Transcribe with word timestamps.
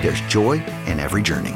there's 0.00 0.20
joy 0.22 0.62
in 0.86 1.00
every 1.00 1.22
journey. 1.22 1.54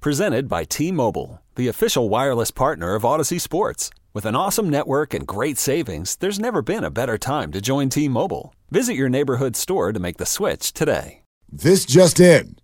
Presented 0.00 0.48
by 0.48 0.64
T 0.64 0.92
Mobile, 0.92 1.42
the 1.56 1.68
official 1.68 2.08
wireless 2.08 2.50
partner 2.50 2.94
of 2.94 3.02
Audacy 3.02 3.40
Sports. 3.40 3.90
With 4.14 4.24
an 4.26 4.34
awesome 4.34 4.70
network 4.70 5.12
and 5.14 5.26
great 5.26 5.58
savings, 5.58 6.16
there's 6.16 6.38
never 6.38 6.62
been 6.62 6.82
a 6.84 6.90
better 6.90 7.18
time 7.18 7.52
to 7.52 7.60
join 7.60 7.88
T 7.88 8.08
Mobile. 8.08 8.54
Visit 8.70 8.94
your 8.94 9.08
neighborhood 9.08 9.56
store 9.56 9.92
to 9.92 10.00
make 10.00 10.16
the 10.18 10.26
switch 10.26 10.72
today. 10.72 11.22
This 11.50 11.84
just 11.84 12.20
in. 12.20 12.56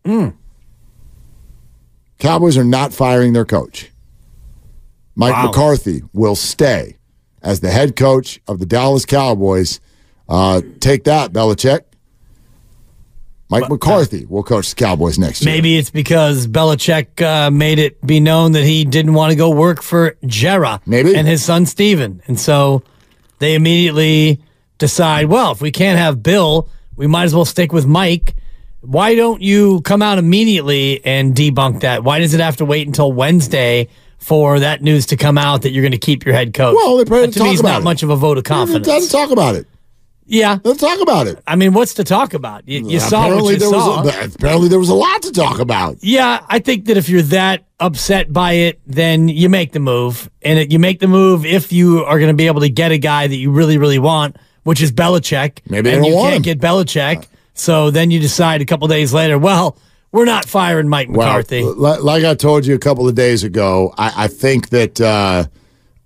Cowboys 2.18 2.56
are 2.56 2.64
not 2.64 2.92
firing 2.92 3.32
their 3.32 3.44
coach. 3.44 3.90
Mike 5.16 5.32
Wow. 5.32 5.46
McCarthy 5.46 6.02
will 6.12 6.34
stay 6.36 6.96
as 7.42 7.60
the 7.60 7.70
head 7.70 7.96
coach 7.96 8.40
of 8.48 8.58
the 8.58 8.66
Dallas 8.66 9.04
Cowboys. 9.06 9.80
Uh, 10.28 10.60
take 10.80 11.04
that, 11.04 11.32
Belichick. 11.32 11.82
Mike 13.50 13.68
McCarthy 13.68 14.24
will 14.26 14.42
coach 14.42 14.70
the 14.70 14.74
Cowboys 14.76 15.18
next 15.18 15.42
year. 15.44 15.54
Maybe 15.54 15.76
it's 15.76 15.90
because 15.90 16.46
Belichick 16.46 17.20
uh, 17.22 17.50
made 17.50 17.78
it 17.78 18.04
be 18.04 18.18
known 18.18 18.52
that 18.52 18.64
he 18.64 18.84
didn't 18.84 19.14
want 19.14 19.30
to 19.30 19.36
go 19.36 19.50
work 19.50 19.82
for 19.82 20.16
Jerry 20.26 20.78
Maybe. 20.86 21.14
and 21.14 21.28
his 21.28 21.44
son 21.44 21.66
Stephen. 21.66 22.22
And 22.26 22.40
so 22.40 22.82
they 23.38 23.54
immediately 23.54 24.40
decide, 24.78 25.26
well, 25.26 25.52
if 25.52 25.60
we 25.60 25.70
can't 25.70 25.98
have 25.98 26.22
Bill, 26.22 26.68
we 26.96 27.06
might 27.06 27.24
as 27.24 27.34
well 27.34 27.44
stick 27.44 27.72
with 27.72 27.86
Mike. 27.86 28.34
Why 28.80 29.14
don't 29.14 29.40
you 29.42 29.80
come 29.82 30.02
out 30.02 30.18
immediately 30.18 31.04
and 31.04 31.34
debunk 31.34 31.80
that? 31.80 32.02
Why 32.04 32.18
does 32.18 32.34
it 32.34 32.40
have 32.40 32.56
to 32.56 32.64
wait 32.64 32.86
until 32.86 33.12
Wednesday 33.12 33.88
for 34.18 34.58
that 34.60 34.82
news 34.82 35.06
to 35.06 35.16
come 35.16 35.36
out 35.38 35.62
that 35.62 35.70
you're 35.70 35.82
going 35.82 35.92
to 35.92 35.98
keep 35.98 36.24
your 36.24 36.34
head 36.34 36.54
coach? 36.54 36.74
Well, 36.76 36.96
they 36.96 37.04
probably 37.04 37.26
That 37.26 37.32
to 37.34 37.44
me 37.44 37.52
is 37.54 37.62
not 37.62 37.82
it. 37.82 37.84
much 37.84 38.02
of 38.02 38.10
a 38.10 38.16
vote 38.16 38.38
of 38.38 38.42
It 38.44 38.48
confidence. 38.48 38.86
doesn't 38.86 39.10
talk 39.18 39.30
about 39.30 39.54
it. 39.54 39.66
Yeah. 40.26 40.58
Let's 40.64 40.80
talk 40.80 41.00
about 41.00 41.26
it. 41.26 41.42
I 41.46 41.56
mean, 41.56 41.72
what's 41.72 41.94
to 41.94 42.04
talk 42.04 42.34
about? 42.34 42.68
You, 42.68 42.88
you 42.88 43.00
saw 43.00 43.28
what 43.28 43.52
you 43.52 43.58
there 43.58 43.68
saw. 43.68 44.02
was 44.02 44.14
a, 44.14 44.34
apparently 44.34 44.68
there 44.68 44.78
was 44.78 44.88
a 44.88 44.94
lot 44.94 45.22
to 45.22 45.32
talk 45.32 45.58
about. 45.58 45.98
Yeah, 46.02 46.44
I 46.48 46.58
think 46.58 46.86
that 46.86 46.96
if 46.96 47.08
you're 47.08 47.22
that 47.22 47.64
upset 47.80 48.32
by 48.32 48.52
it, 48.52 48.80
then 48.86 49.28
you 49.28 49.48
make 49.48 49.72
the 49.72 49.80
move. 49.80 50.30
And 50.42 50.58
it, 50.58 50.72
you 50.72 50.78
make 50.78 51.00
the 51.00 51.08
move 51.08 51.44
if 51.44 51.72
you 51.72 52.04
are 52.04 52.18
going 52.18 52.30
to 52.30 52.36
be 52.36 52.46
able 52.46 52.60
to 52.60 52.68
get 52.70 52.92
a 52.92 52.98
guy 52.98 53.26
that 53.26 53.36
you 53.36 53.50
really, 53.50 53.78
really 53.78 53.98
want, 53.98 54.36
which 54.62 54.80
is 54.80 54.92
Belichick. 54.92 55.58
Maybe 55.68 55.90
and 55.90 56.04
you 56.04 56.14
can't 56.14 56.36
him. 56.36 56.42
get 56.42 56.60
Belichick. 56.60 57.26
So 57.54 57.90
then 57.90 58.10
you 58.10 58.18
decide 58.20 58.62
a 58.62 58.64
couple 58.64 58.88
days 58.88 59.12
later, 59.14 59.38
well, 59.38 59.78
we're 60.10 60.24
not 60.24 60.44
firing 60.44 60.88
Mike 60.88 61.08
McCarthy. 61.08 61.62
Well, 61.64 62.02
like 62.02 62.24
I 62.24 62.34
told 62.34 62.66
you 62.66 62.74
a 62.74 62.78
couple 62.78 63.08
of 63.08 63.14
days 63.14 63.42
ago, 63.42 63.92
I, 63.98 64.24
I 64.24 64.28
think 64.28 64.68
that 64.70 65.00
uh, 65.00 65.46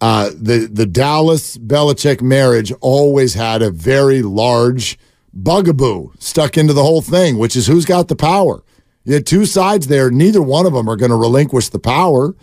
uh, 0.00 0.30
the 0.34 0.68
the 0.70 0.86
Dallas 0.86 1.56
Belichick 1.58 2.22
marriage 2.22 2.72
always 2.80 3.34
had 3.34 3.62
a 3.62 3.70
very 3.70 4.22
large 4.22 4.98
bugaboo 5.32 6.10
stuck 6.18 6.56
into 6.56 6.72
the 6.72 6.82
whole 6.82 7.02
thing, 7.02 7.38
which 7.38 7.56
is 7.56 7.66
who's 7.66 7.84
got 7.84 8.08
the 8.08 8.16
power. 8.16 8.62
You 9.04 9.14
had 9.14 9.26
two 9.26 9.44
sides 9.44 9.88
there; 9.88 10.10
neither 10.10 10.40
one 10.40 10.66
of 10.66 10.72
them 10.72 10.88
are 10.88 10.96
going 10.96 11.10
to 11.10 11.16
relinquish 11.16 11.70
the 11.70 11.80
power, 11.80 12.34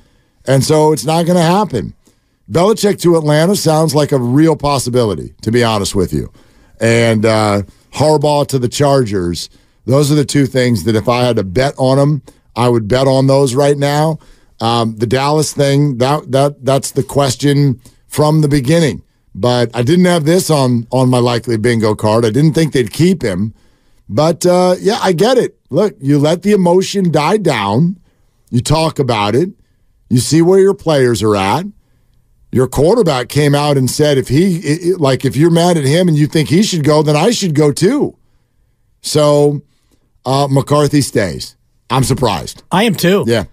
and 0.46 0.64
so 0.64 0.92
it's 0.92 1.06
not 1.06 1.26
going 1.26 1.38
to 1.38 1.44
happen. 1.44 1.94
Belichick 2.52 3.00
to 3.02 3.16
Atlanta 3.18 3.56
sounds 3.56 3.96
like 3.96 4.12
a 4.12 4.20
real 4.20 4.56
possibility, 4.56 5.34
to 5.42 5.52
be 5.52 5.64
honest 5.64 5.96
with 5.96 6.12
you, 6.12 6.32
and 6.82 7.26
uh, 7.26 7.64
Harbaugh 7.94 8.48
to 8.48 8.60
the 8.60 8.70
Chargers. 8.70 9.50
Those 9.86 10.12
are 10.12 10.16
the 10.16 10.26
two 10.26 10.46
things 10.48 10.84
that 10.84 10.96
if 10.96 11.08
I 11.08 11.24
had 11.24 11.36
to 11.38 11.44
bet 11.44 11.76
on 11.78 11.98
them, 11.98 12.24
I 12.56 12.70
would 12.70 12.88
bet 12.88 13.08
on 13.08 13.28
those 13.28 13.56
right 13.56 13.78
now. 13.78 14.20
Um, 14.66 14.96
the 14.98 15.08
Dallas 15.08 15.54
thing 15.54 15.98
that 16.04 16.32
that 16.32 16.52
that's 16.70 16.92
the 16.92 17.04
question 17.04 17.80
from 18.08 18.42
the 18.42 18.48
beginning. 18.48 18.98
But 19.38 19.70
I 19.80 19.82
didn't 19.84 20.06
have 20.06 20.24
this 20.26 20.50
on 20.50 20.88
on 20.92 21.10
my 21.10 21.20
likely 21.20 21.58
bingo 21.58 21.94
card. 21.96 22.26
I 22.26 22.30
didn't 22.32 22.54
think 22.54 22.72
they'd 22.74 22.92
keep 23.04 23.22
him. 23.22 23.54
But 24.08 24.46
uh, 24.46 24.76
yeah, 24.80 25.00
I 25.02 25.12
get 25.14 25.38
it. 25.38 25.52
Look, 25.70 25.96
you 26.00 26.18
let 26.20 26.42
the 26.44 26.52
emotion 26.54 27.12
die 27.12 27.38
down. 27.38 28.00
You 28.50 28.62
talk 28.62 29.00
about 29.00 29.36
it. 29.36 29.50
You 30.10 30.20
see 30.20 30.42
where 30.42 30.60
your 30.60 30.74
players 30.76 31.22
are 31.24 31.36
at. 31.36 31.66
Your 32.52 32.68
quarterback 32.68 33.28
came 33.28 33.54
out 33.56 33.76
and 33.78 33.90
said, 33.90 34.18
if 34.18 34.28
he, 34.30 34.44
i- 34.64 34.80
i- 34.92 34.96
like, 34.98 35.26
if 35.26 35.36
you're 35.36 35.52
mad 35.52 35.76
at 35.78 35.84
him 35.84 36.08
and 36.08 36.16
you 36.18 36.28
think 36.28 36.48
he 36.50 36.64
should 36.64 36.84
go, 36.86 37.04
then 37.04 37.16
I 37.18 37.32
should 37.32 37.54
go 37.56 37.72
too. 37.74 38.16
So 39.02 39.62
uh, 40.26 40.48
McCarthy 40.50 41.02
stays. 41.02 41.58
I'm 41.90 42.04
surprised. 42.04 42.64
I 42.72 42.84
am 42.84 42.96
too. 42.96 43.26
Yeah. 43.28 43.46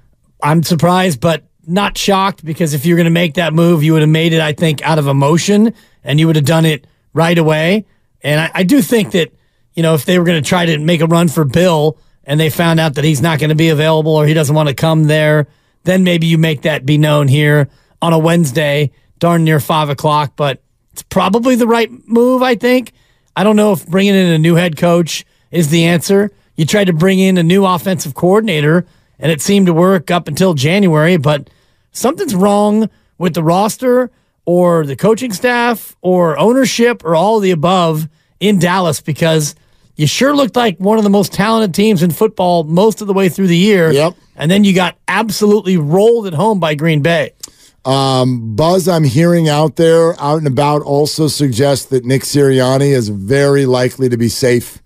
I'm 0.43 0.63
surprised, 0.63 1.21
but 1.21 1.45
not 1.67 1.97
shocked 1.97 2.45
because 2.45 2.75
if 2.75 2.85
you're 2.85 2.97
going 2.97 3.05
to 3.05 3.11
make 3.11 3.35
that 3.35 3.55
move, 3.55 3.83
you 3.83 3.93
would 3.93 4.03
have 4.03 4.11
made 4.11 4.33
it, 4.33 4.41
I 4.41 4.53
think, 4.53 4.83
out 4.83 4.99
of 4.99 5.07
emotion 5.07 5.75
and 6.03 6.19
you 6.19 6.27
would 6.27 6.37
have 6.37 6.45
done 6.45 6.65
it 6.65 6.87
right 7.13 7.39
away. 7.39 7.87
And 8.23 8.41
I, 8.41 8.51
I 8.55 8.63
do 8.65 8.83
think 8.83 9.13
that, 9.13 9.33
you 9.75 9.83
know, 9.83 9.95
if 9.95 10.05
they 10.05 10.19
were 10.19 10.25
going 10.25 10.43
to 10.43 10.49
try 10.49 10.67
to 10.67 10.79
make 10.79 11.01
a 11.01 11.07
run 11.07 11.29
for 11.29 11.45
Bill 11.45 11.99
and 12.25 12.39
they 12.39 12.51
found 12.51 12.81
out 12.81 12.95
that 12.95 13.05
he's 13.05 13.23
not 13.23 13.39
going 13.39 13.51
to 13.51 13.57
be 13.57 13.69
available 13.69 14.13
or 14.13 14.27
he 14.27 14.35
doesn't 14.35 14.55
want 14.55 14.69
to 14.69 14.75
come 14.75 15.05
there, 15.05 15.47
then 15.85 16.05
maybe 16.05 16.27
you 16.27 16.39
make 16.39 16.63
that 16.63 16.85
be 16.85 16.99
known 16.99 17.29
here 17.29 17.69
on 18.01 18.13
a 18.13 18.19
Wednesday, 18.19 18.91
darn 19.19 19.45
near 19.45 19.61
five 19.61 19.89
o'clock. 19.89 20.35
But 20.37 20.63
it's 20.93 21.03
probably 21.03 21.55
the 21.55 21.67
right 21.67 21.91
move, 22.07 22.43
I 22.43 22.55
think. 22.55 22.93
I 23.35 23.45
don't 23.45 23.57
know 23.57 23.73
if 23.73 23.87
bringing 23.87 24.15
in 24.15 24.27
a 24.27 24.39
new 24.39 24.57
head 24.57 24.77
coach 24.77 25.25
is 25.51 25.71
the 25.71 25.85
answer. 25.85 26.31
You 26.57 26.67
tried 26.67 26.85
to 26.85 26.93
bring 26.93 27.19
in 27.19 27.39
a 27.39 27.43
new 27.43 27.65
offensive 27.65 28.15
coordinator, 28.15 28.87
and 29.23 29.31
it 29.31 29.41
seemed 29.41 29.67
to 29.67 29.73
work 29.73 30.11
up 30.11 30.27
until 30.29 30.53
January, 30.53 31.17
but 31.17 31.49
something's 31.93 32.35
wrong 32.35 32.91
with 33.19 33.35
the 33.35 33.43
roster 33.43 34.11
or 34.45 34.85
the 34.85 34.97
coaching 34.97 35.33
staff 35.33 35.97
or 36.03 36.37
ownership 36.39 37.05
or 37.05 37.15
all 37.15 37.37
of 37.37 37.43
the 37.45 37.53
above 37.53 38.09
in 38.41 38.59
Dallas 38.59 39.01
because 39.01 39.55
you 39.95 40.09
sure 40.09 40.35
looked 40.35 40.57
like 40.57 40.79
one 40.79 40.99
of 40.99 41.05
the 41.05 41.11
most 41.11 41.33
talented 41.33 41.73
teams 41.73 42.03
in 42.03 42.11
football 42.11 42.65
most 42.65 43.01
of 43.01 43.07
the 43.07 43.13
way 43.13 43.29
through 43.29 43.47
the 43.47 43.57
year. 43.57 43.93
Yep. 43.93 44.17
And 44.35 44.51
then 44.51 44.65
you 44.65 44.75
got 44.75 44.99
absolutely 45.07 45.77
rolled 45.77 46.27
at 46.27 46.35
home 46.35 46.59
by 46.59 46.75
Green 46.75 47.01
Bay. 47.01 47.33
Um, 47.85 48.57
Buzz 48.57 48.89
I'm 48.89 49.05
hearing 49.05 49.49
out 49.49 49.77
there, 49.77 50.21
out 50.21 50.39
and 50.39 50.47
about, 50.49 50.83
also 50.83 51.29
suggests 51.29 51.87
that 51.87 52.05
Nick 52.05 52.23
Sirianni 52.23 52.93
is 52.93 53.09
very 53.09 53.67
likely 53.67 54.09
to 54.09 54.17
be 54.17 54.29
safe 54.29 54.82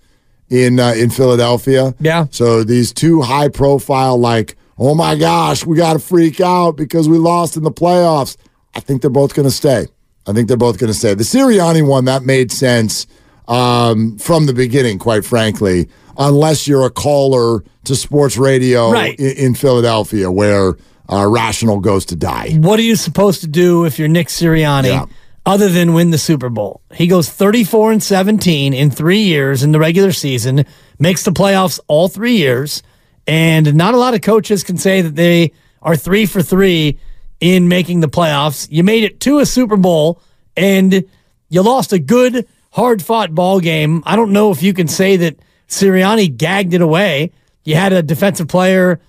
in 0.50 0.78
uh, 0.80 0.92
in 0.96 1.10
Philadelphia. 1.10 1.94
Yeah. 2.00 2.26
So 2.30 2.62
these 2.64 2.92
two 2.92 3.22
high 3.22 3.48
profile, 3.48 4.18
like, 4.18 4.56
oh 4.78 4.94
my 4.94 5.16
gosh, 5.16 5.64
we 5.66 5.76
got 5.76 5.94
to 5.94 5.98
freak 5.98 6.40
out 6.40 6.72
because 6.76 7.08
we 7.08 7.18
lost 7.18 7.56
in 7.56 7.62
the 7.62 7.70
playoffs. 7.72 8.36
I 8.74 8.80
think 8.80 9.00
they're 9.02 9.10
both 9.10 9.34
going 9.34 9.48
to 9.48 9.54
stay. 9.54 9.86
I 10.26 10.32
think 10.32 10.48
they're 10.48 10.56
both 10.56 10.78
going 10.78 10.92
to 10.92 10.98
stay. 10.98 11.14
The 11.14 11.22
Sirianni 11.24 11.86
one 11.86 12.04
that 12.06 12.22
made 12.24 12.50
sense 12.52 13.06
um, 13.48 14.18
from 14.18 14.46
the 14.46 14.52
beginning, 14.52 14.98
quite 14.98 15.24
frankly, 15.24 15.88
unless 16.18 16.66
you're 16.66 16.84
a 16.84 16.90
caller 16.90 17.62
to 17.84 17.94
sports 17.94 18.36
radio 18.36 18.90
Right. 18.90 19.18
in, 19.20 19.36
in 19.36 19.54
Philadelphia, 19.54 20.30
where 20.30 20.76
uh, 21.08 21.26
Rational 21.28 21.78
goes 21.78 22.04
to 22.06 22.16
die. 22.16 22.54
What 22.58 22.80
are 22.80 22.82
you 22.82 22.96
supposed 22.96 23.40
to 23.42 23.46
do 23.46 23.84
if 23.84 23.98
you're 23.98 24.08
Nick 24.08 24.26
Sirianni 24.28 24.86
Yeah. 24.88 25.06
Other 25.46 25.68
than 25.70 25.94
win 25.94 26.10
the 26.10 26.18
Super 26.18 26.50
Bowl? 26.50 26.82
He 26.92 27.06
goes 27.06 27.30
34 27.30 27.92
and 27.92 28.02
17 28.02 28.74
in 28.74 28.90
three 28.90 29.22
years 29.22 29.62
in 29.62 29.72
the 29.72 29.78
regular 29.78 30.12
season, 30.12 30.66
makes 30.98 31.22
the 31.22 31.30
playoffs 31.30 31.80
all 31.88 32.08
three 32.08 32.36
years, 32.36 32.82
and 33.26 33.74
not 33.74 33.94
a 33.94 33.98
lot 33.98 34.14
of 34.14 34.20
coaches 34.20 34.62
can 34.62 34.76
say 34.76 35.00
that 35.00 35.14
they 35.14 35.52
are 35.80 35.96
three 35.96 36.26
for 36.26 36.42
three 36.42 36.98
in 37.40 37.68
making 37.68 38.00
the 38.00 38.08
playoffs. 38.08 38.68
You 38.70 38.82
made 38.82 39.04
it 39.04 39.20
to 39.20 39.38
a 39.38 39.46
Super 39.46 39.76
Bowl 39.76 40.20
and 40.56 41.04
you 41.48 41.62
lost 41.62 41.92
a 41.92 41.98
good, 41.98 42.46
hard 42.72 43.02
fought 43.02 43.34
ball 43.34 43.60
game. 43.60 44.02
I 44.06 44.16
don't 44.16 44.32
know 44.32 44.50
if 44.50 44.62
you 44.62 44.72
can 44.72 44.88
say 44.88 45.16
that 45.16 45.36
Sirianni 45.68 46.36
gagged 46.36 46.74
it 46.74 46.80
away. 46.80 47.32
You 47.64 47.74
had 47.74 47.92
a 47.92 48.02
defensive 48.02 48.48
player 48.48 49.00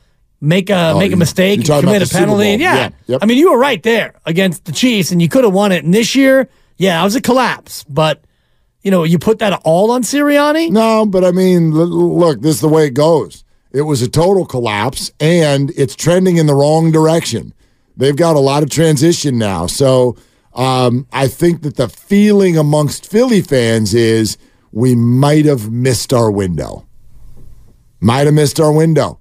make 0.42 0.70
a 0.70 0.92
Oh, 0.94 1.00
make 1.00 1.12
a 1.12 1.18
mistake, 1.18 1.66
commit 1.66 2.02
a 2.02 2.08
penalty. 2.08 2.50
Yeah. 2.52 2.58
Yeah, 2.76 2.90
yep. 3.08 3.20
I 3.22 3.26
mean, 3.26 3.38
you 3.38 3.52
were 3.52 3.58
right 3.60 3.82
there 3.84 4.16
against 4.26 4.66
the 4.66 4.72
Chiefs, 4.72 5.12
and 5.12 5.22
you 5.22 5.30
could 5.30 5.44
have 5.44 5.54
won 5.54 5.72
it. 5.72 5.84
And 5.84 5.94
this 5.94 6.16
year, 6.16 6.48
yeah, 6.78 7.00
it 7.02 7.04
was 7.04 7.16
a 7.16 7.22
collapse. 7.22 7.84
But 7.86 8.24
you 8.84 8.92
know, 8.92 9.04
you 9.04 9.20
put 9.20 9.40
that 9.40 9.60
all 9.66 9.92
on 9.92 10.04
Sirianni. 10.04 10.72
No, 10.72 11.06
but 11.06 11.24
I 11.26 11.32
mean, 11.32 11.72
look, 11.72 12.42
this 12.42 12.56
is 12.56 12.62
the 12.62 12.70
way 12.70 12.86
it 12.88 12.94
goes. 12.94 13.44
It 13.74 13.82
was 13.82 14.02
a 14.02 14.08
total 14.10 14.46
collapse, 14.46 15.12
and 15.20 15.72
it's 15.76 15.96
trending 15.96 16.38
in 16.38 16.46
the 16.48 16.56
wrong 16.56 16.92
direction. 16.92 17.54
They've 17.98 18.16
got 18.16 18.36
a 18.36 18.40
lot 18.40 18.64
of 18.64 18.70
transition 18.70 19.38
now. 19.38 19.66
So 19.68 20.16
um, 20.54 21.08
I 21.12 21.28
think 21.28 21.64
that 21.64 21.76
the 21.76 21.90
feeling 21.90 22.58
amongst 22.58 23.10
Philly 23.10 23.42
fans 23.42 23.94
is 23.94 24.38
we 24.72 24.96
might 24.96 25.46
have 25.46 25.72
missed 25.72 26.14
our 26.14 26.32
window. 26.32 26.88
Might 28.00 28.26
have 28.26 28.34
missed 28.36 28.60
our 28.60 28.72
window. 28.72 29.20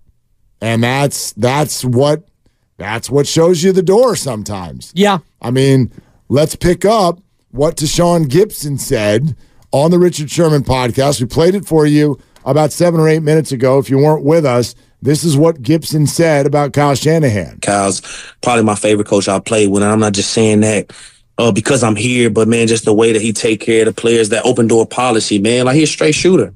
And 0.61 0.83
that's 0.83 1.33
that's 1.33 1.85
what 1.85 2.29
that's 2.77 3.11
what 3.11 3.27
shows 3.27 3.63
you 3.63 3.73
the 3.73 3.83
door 3.83 4.17
sometimes. 4.17 4.93
Yeah, 4.95 5.19
I 5.41 5.51
mean, 5.51 5.93
let's 6.29 6.57
pick 6.57 6.85
up 6.85 7.21
what 7.51 7.77
Tashaun 7.77 8.27
Gipson 8.27 8.79
said 8.79 9.37
on 9.73 9.91
the 9.91 9.99
Richard 9.99 10.31
Sherman 10.31 10.63
podcast. 10.63 11.21
We 11.21 11.27
played 11.27 11.55
it 11.55 11.65
for 11.67 11.87
you 11.87 12.19
about 12.45 12.73
seven 12.73 13.01
or 13.01 13.09
eight 13.09 13.23
minutes 13.23 13.53
ago. 13.53 13.79
If 13.79 13.91
you 13.91 13.99
weren't 13.99 14.25
with 14.25 14.47
us, 14.47 14.75
this 15.03 15.25
is 15.25 15.37
what 15.37 15.63
Gibson 15.63 16.07
said 16.07 16.47
about 16.47 16.73
Kyle 16.73 16.95
Shanahan. 16.95 17.61
Kyle's 17.61 18.01
probably 18.43 18.65
my 18.65 18.75
favorite 18.75 19.07
coach 19.07 19.29
I 19.29 19.39
played 19.41 19.71
with, 19.71 19.83
and 19.83 19.93
I'm 19.93 20.01
not 20.01 20.15
just 20.15 20.33
saying 20.33 20.61
that 20.61 20.93
uh, 21.39 21.53
because 21.53 21.83
I'm 21.83 21.97
here, 21.97 22.31
but 22.31 22.49
man, 22.49 22.67
just 22.67 22.85
the 22.85 22.95
way 22.95 23.13
that 23.13 23.23
he 23.23 23.33
take 23.33 23.61
care 23.61 23.87
of 23.87 23.95
the 23.95 24.01
players, 24.01 24.31
that 24.31 24.45
open 24.45 24.67
door 24.67 24.87
policy, 24.87 25.39
man, 25.39 25.67
like 25.67 25.77
he's 25.77 25.91
a 25.91 25.93
straight 25.93 26.15
shooter. 26.15 26.55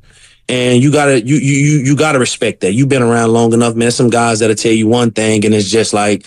And 0.50 0.82
you 0.82 0.90
gotta 0.90 1.24
you 1.24 1.36
you 1.36 1.54
you 1.54 1.78
you 1.84 1.96
gotta 1.96 2.18
respect 2.18 2.60
that. 2.60 2.72
You've 2.72 2.88
been 2.88 3.02
around 3.02 3.32
long 3.32 3.52
enough, 3.52 3.76
man. 3.76 3.92
Some 3.92 4.10
guys 4.10 4.40
that'll 4.40 4.56
tell 4.56 4.72
you 4.72 4.88
one 4.88 5.12
thing, 5.12 5.44
and 5.44 5.54
it's 5.54 5.70
just 5.70 5.94
like 5.94 6.26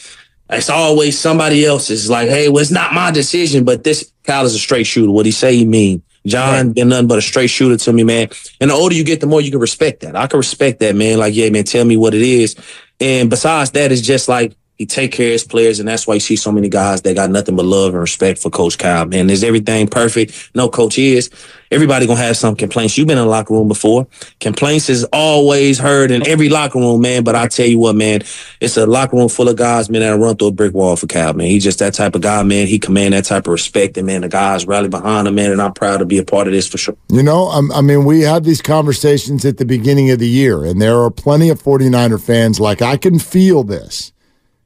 it's 0.50 0.70
always 0.70 1.20
somebody 1.20 1.66
else's. 1.66 2.10
Like, 2.10 2.30
hey, 2.30 2.48
well, 2.48 2.62
it's 2.62 2.72
not 2.72 2.94
my 2.94 3.12
decision, 3.12 3.66
but 3.66 3.84
this 3.84 4.14
Kyle 4.24 4.46
is 4.46 4.56
a 4.56 4.60
straight 4.60 4.86
shooter. 4.86 5.12
What 5.12 5.25
he 5.25 5.31
say, 5.34 5.56
he 5.56 5.66
mean. 5.66 6.04
John 6.25 6.72
been 6.72 6.88
nothing 6.88 7.08
but 7.08 7.18
a 7.18 7.22
straight 7.22 7.50
shooter 7.50 7.75
to 7.84 7.92
me, 7.92 8.04
man. 8.06 8.30
And 8.62 8.70
the 8.70 8.74
older 8.74 8.96
you 8.96 9.04
get, 9.04 9.20
the 9.20 9.28
more 9.28 9.42
you 9.42 9.52
can 9.52 9.60
respect 9.60 10.02
that. 10.02 10.16
I 10.16 10.28
can 10.28 10.38
respect 10.38 10.80
that, 10.80 10.96
man. 10.96 11.18
Like, 11.20 11.36
yeah, 11.36 11.50
man, 11.50 11.66
tell 11.66 11.84
me 11.84 11.98
what 11.98 12.14
it 12.14 12.22
is. 12.22 12.56
And 13.02 13.30
besides 13.30 13.72
that, 13.72 13.92
it's 13.92 14.02
just 14.02 14.30
like 14.30 14.56
he 14.75 14.88
take 14.88 15.12
care 15.12 15.28
of 15.28 15.34
his 15.34 15.44
players, 15.44 15.80
and 15.80 15.88
that's 15.88 16.08
why 16.08 16.16
you 16.16 16.20
see 16.20 16.36
so 16.36 16.52
many 16.52 16.68
guys 16.68 17.04
that 17.04 17.16
got 17.16 17.30
nothing 17.30 17.56
but 17.56 17.66
love 17.66 17.94
and 17.94 18.02
respect 18.02 18.40
for 18.40 18.50
Coach 18.50 18.80
Kyle. 18.80 19.06
Man, 19.06 19.30
is 19.30 19.44
everything 19.44 19.88
perfect? 19.88 20.50
No, 20.56 20.68
Coach 20.68 20.98
is. 20.98 21.30
Everybody 21.70 22.08
gonna 22.08 22.20
have 22.20 22.38
some 22.38 22.56
complaints. 22.56 22.98
You've 22.98 23.08
been 23.08 23.20
in 23.20 23.24
a 23.24 23.30
locker 23.30 23.54
room 23.54 23.68
before. 23.68 24.08
Complaints 24.40 24.90
is 24.90 25.04
always 25.14 25.78
heard 25.78 26.10
in 26.12 26.28
every 26.28 26.50
locker 26.50 26.80
room, 26.80 27.02
man. 27.02 27.24
But 27.24 27.36
I 27.36 27.48
tell 27.48 27.68
you 27.68 27.80
what, 27.80 27.96
man, 27.96 28.22
it's 28.60 28.75
a 28.75 28.86
locker 28.86 29.16
room 29.16 29.30
full 29.30 29.48
of 29.48 29.58
guys, 29.58 29.90
man, 29.90 30.02
that 30.02 30.18
run 30.18 30.36
through 30.36 30.50
a 30.50 30.52
brick 30.52 30.74
wall 30.74 30.96
for 30.96 31.08
Kyle, 31.08 31.34
man. 31.34 31.48
He's 31.48 31.64
just 31.64 31.80
that 31.80 31.94
type 31.94 32.16
of 32.16 32.22
guy, 32.22 32.42
man. 32.42 32.66
He 32.66 32.80
command 32.80 33.14
that 33.14 33.25
type 33.25 33.46
of 33.48 33.54
respect, 33.54 33.98
and 33.98 34.08
man, 34.08 34.22
the 34.22 34.30
guys 34.30 34.66
rally 34.66 34.90
behind 34.90 35.28
him, 35.28 35.36
man. 35.36 35.52
And 35.52 35.62
I'm 35.62 35.74
proud 35.74 35.98
to 35.98 36.06
be 36.06 36.18
a 36.18 36.25
part 36.25 36.48
of 36.48 36.54
this 36.54 36.68
for 36.68 36.80
sure. 36.80 36.98
You 37.10 37.24
know, 37.24 37.50
um, 37.50 37.72
I 37.72 37.81
mean, 37.81 38.06
we 38.06 38.22
had 38.22 38.44
these 38.44 38.62
conversations 38.62 39.46
at 39.46 39.58
the 39.58 39.66
beginning 39.66 40.10
of 40.10 40.20
the 40.20 40.28
year, 40.28 40.66
and 40.66 40.81
there 40.81 41.00
are 41.00 41.12
plenty 41.12 41.50
of 41.50 41.62
49er 41.62 42.24
fans 42.24 42.60
like, 42.60 42.81
I 42.81 42.98
can 42.98 43.20
feel 43.20 43.64
this. 43.64 44.12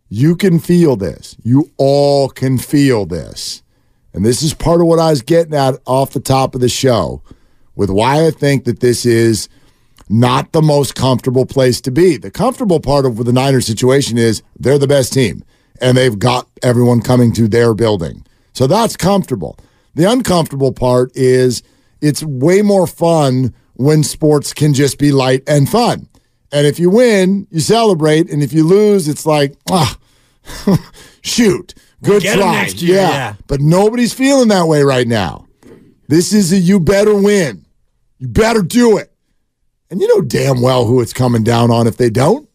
You 0.10 0.36
can 0.36 0.60
feel 0.60 0.96
this. 0.96 1.36
You 1.44 1.72
all 1.78 2.30
can 2.30 2.58
feel 2.58 3.06
this. 3.06 3.62
And 4.14 4.26
this 4.26 4.42
is 4.42 4.54
part 4.54 4.82
of 4.82 4.88
what 4.88 5.00
I 5.00 5.10
was 5.10 5.22
getting 5.22 5.54
at 5.54 5.76
off 5.86 6.12
the 6.12 6.20
top 6.20 6.56
of 6.56 6.62
the 6.62 6.70
show 6.70 7.22
with 7.76 7.90
why 7.90 8.26
I 8.26 8.32
think 8.32 8.66
that 8.66 8.80
this 8.80 9.06
is 9.06 9.50
not 10.10 10.54
the 10.54 10.62
most 10.62 10.96
comfortable 10.96 11.46
place 11.46 11.82
to 11.82 11.92
be. 11.92 12.18
The 12.18 12.32
comfortable 12.32 12.80
part 12.80 13.06
of 13.06 13.24
the 13.26 13.34
Niners 13.34 13.68
situation 13.68 14.18
is 14.18 14.42
they're 14.58 14.78
the 14.80 14.88
best 14.88 15.14
team 15.14 15.44
and 15.82 15.98
they've 15.98 16.18
got 16.18 16.48
everyone 16.64 17.02
coming 17.02 17.34
to 17.34 17.48
their 17.48 17.74
building. 17.74 18.26
So 18.54 18.66
that's 18.66 18.96
comfortable. 18.96 19.58
The 19.96 20.10
uncomfortable 20.10 20.72
part 20.72 21.12
is 21.16 21.62
it's 22.02 22.24
way 22.24 22.62
more 22.62 22.88
fun 22.88 23.54
when 23.76 24.04
sports 24.04 24.54
can 24.54 24.74
just 24.74 24.98
be 24.98 25.12
light 25.12 25.44
and 25.48 25.70
fun. 25.70 26.08
And 26.52 26.66
if 26.66 26.80
you 26.80 26.90
win, 26.90 27.48
you 27.52 27.60
celebrate. 27.60 28.30
And 28.30 28.42
if 28.42 28.54
you 28.54 28.64
lose, 28.66 29.08
it's 29.08 29.26
like, 29.26 29.56
ah, 29.70 29.98
shoot, 31.22 31.74
good 32.04 32.26
'em 32.26 32.40
try. 32.40 32.66
year, 32.68 32.96
yeah. 32.96 33.34
But 33.48 33.62
nobody's 33.62 34.14
feeling 34.14 34.48
that 34.50 34.68
way 34.68 34.84
right 34.84 35.08
now. 35.08 35.46
This 36.08 36.34
is 36.34 36.54
a 36.54 36.58
you 36.58 36.80
better 36.80 37.14
win. 37.14 37.66
You 38.20 38.28
better 38.30 38.62
do 38.62 38.98
it. 38.98 39.12
And 39.90 40.02
you 40.02 40.08
know 40.08 40.22
damn 40.22 40.62
well 40.62 40.86
who 40.86 41.02
it's 41.02 41.14
coming 41.14 41.44
down 41.44 41.70
on 41.72 41.88
if 41.88 41.98
they 41.98 42.10
don't. 42.10 42.48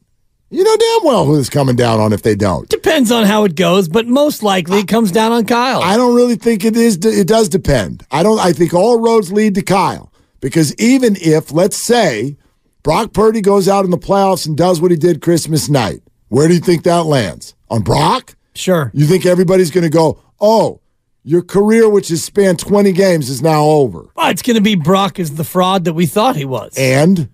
You 0.50 0.64
know 0.64 0.76
damn 0.76 1.04
well 1.06 1.24
who 1.24 1.38
it's 1.38 1.48
coming 1.48 1.76
down 1.76 1.98
on 1.98 2.12
if 2.12 2.22
they 2.22 2.34
don't. 2.34 2.68
depends 2.68 3.10
on 3.10 3.24
how 3.24 3.44
it 3.44 3.54
goes, 3.54 3.88
but 3.88 4.06
most 4.06 4.42
likely 4.42 4.80
it 4.80 4.88
comes 4.88 5.10
down 5.10 5.32
on 5.32 5.46
Kyle. 5.46 5.82
I 5.82 5.96
don't 5.96 6.14
really 6.14 6.36
think 6.36 6.62
it 6.64 6.76
is. 6.76 6.96
It 6.96 7.26
does 7.26 7.48
depend. 7.48 8.04
I 8.10 8.22
don't. 8.22 8.38
I 8.38 8.52
think 8.52 8.74
all 8.74 9.00
roads 9.00 9.32
lead 9.32 9.54
to 9.54 9.62
Kyle 9.62 10.12
because 10.40 10.74
even 10.76 11.16
if, 11.20 11.52
let's 11.52 11.76
say, 11.78 12.36
Brock 12.82 13.12
Purdy 13.12 13.40
goes 13.40 13.68
out 13.68 13.84
in 13.84 13.90
the 13.90 13.98
playoffs 13.98 14.46
and 14.46 14.56
does 14.56 14.80
what 14.80 14.90
he 14.90 14.96
did 14.96 15.20
Christmas 15.22 15.68
night, 15.68 16.02
where 16.28 16.48
do 16.48 16.54
you 16.54 16.60
think 16.60 16.82
that 16.84 17.04
lands? 17.04 17.54
On 17.70 17.82
Brock? 17.82 18.34
sure. 18.54 18.90
You 18.94 19.06
think 19.06 19.24
everybody's 19.24 19.70
going 19.70 19.84
to 19.84 19.90
go, 19.90 20.18
oh, 20.40 20.80
your 21.24 21.42
career, 21.42 21.88
which 21.88 22.08
has 22.08 22.22
spanned 22.24 22.58
20 22.58 22.92
games, 22.92 23.30
is 23.30 23.40
now 23.40 23.64
over? 23.64 24.08
Well, 24.16 24.28
it's 24.30 24.42
going 24.42 24.56
to 24.56 24.60
be 24.62 24.74
Brock 24.74 25.18
as 25.20 25.36
the 25.36 25.44
fraud 25.44 25.84
that 25.84 25.94
we 25.94 26.06
thought 26.06 26.34
he 26.36 26.44
was. 26.44 26.74
And 26.76 27.30